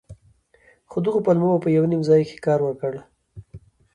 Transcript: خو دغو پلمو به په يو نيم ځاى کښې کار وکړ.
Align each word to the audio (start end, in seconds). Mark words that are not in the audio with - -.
خو 0.89 0.97
دغو 1.05 1.19
پلمو 1.25 1.47
به 1.53 1.57
په 1.63 1.69
يو 1.75 1.83
نيم 1.91 2.01
ځاى 2.07 2.23
کښې 2.27 2.37
کار 2.45 2.59
وکړ. 2.63 2.93